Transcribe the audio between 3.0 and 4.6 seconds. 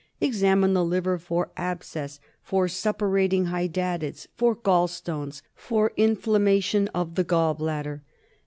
rating hydatids, for